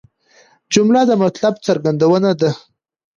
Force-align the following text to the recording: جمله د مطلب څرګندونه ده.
جمله 0.73 1.01
د 1.09 1.11
مطلب 1.23 1.53
څرګندونه 1.65 2.31
ده. 2.39 2.51